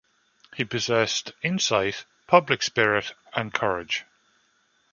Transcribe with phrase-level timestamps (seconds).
[0.55, 4.03] He possessed insight, public spirit, and courage.